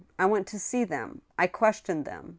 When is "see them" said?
0.57-1.21